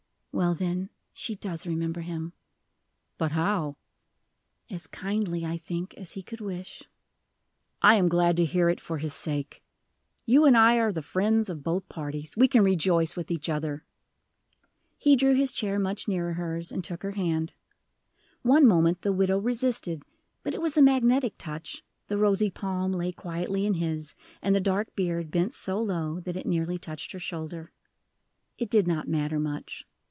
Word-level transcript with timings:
"Well, 0.33 0.55
then, 0.55 0.89
she 1.11 1.35
does 1.35 1.67
remember 1.67 1.99
him." 2.01 2.31
"But 3.17 3.33
how?" 3.33 3.75
"As 4.69 4.87
kindly, 4.87 5.45
I 5.45 5.57
think, 5.57 5.93
as 5.95 6.13
he 6.13 6.23
could 6.23 6.39
wish." 6.39 6.83
"I 7.81 7.95
am 7.95 8.07
glad 8.07 8.37
to 8.37 8.45
hear 8.45 8.69
it, 8.69 8.79
for 8.79 8.97
his 8.97 9.13
sake. 9.13 9.61
You 10.25 10.45
and 10.45 10.55
I 10.57 10.79
are 10.79 10.93
the 10.93 11.01
friends 11.01 11.49
of 11.49 11.63
both 11.63 11.87
parties: 11.89 12.33
we 12.37 12.47
can 12.47 12.63
rejoice 12.63 13.17
with 13.17 13.29
each 13.29 13.49
other." 13.49 13.83
He 14.97 15.17
drew 15.17 15.35
his 15.35 15.51
chair 15.51 15.77
much 15.77 16.07
nearer 16.07 16.35
hers, 16.35 16.71
and 16.71 16.81
took 16.81 17.03
her 17.03 17.11
hand. 17.11 17.51
One 18.41 18.65
moment 18.65 19.01
the 19.01 19.13
widow 19.13 19.37
resisted, 19.37 20.03
but 20.43 20.53
it 20.53 20.61
was 20.61 20.77
a 20.77 20.81
magnetic 20.81 21.33
touch, 21.37 21.83
the 22.07 22.17
rosy 22.17 22.49
palm 22.49 22.93
lay 22.93 23.11
quietly 23.11 23.65
in 23.65 23.73
his, 23.75 24.15
and 24.41 24.55
the 24.55 24.61
dark 24.61 24.95
beard 24.95 25.29
bent 25.29 25.53
so 25.53 25.77
low 25.77 26.21
that 26.21 26.37
it 26.37 26.45
nearly 26.47 26.77
touched 26.77 27.11
her 27.11 27.19
shoulder. 27.19 27.73
It 28.57 28.69
did 28.69 28.87
not 28.87 29.09
matter 29.09 29.39
much. 29.39 29.85